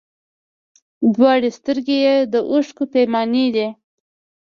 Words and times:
دواړي 1.13 1.49
سترګي 1.57 1.97
یې 2.05 2.15
د 2.33 2.35
اوښکو 2.49 2.83
پیمانې 2.93 3.45
دي 3.55 3.67